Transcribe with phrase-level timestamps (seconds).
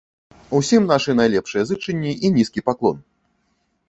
[0.59, 2.97] Усім нашы найлепшыя зычэнні і нізкі паклон.